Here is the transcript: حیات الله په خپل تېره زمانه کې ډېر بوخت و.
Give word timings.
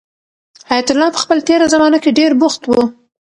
حیات 0.69 0.87
الله 0.91 1.09
په 1.13 1.19
خپل 1.23 1.37
تېره 1.47 1.67
زمانه 1.73 1.97
کې 2.03 2.15
ډېر 2.19 2.31
بوخت 2.41 2.61
و. 2.65 2.71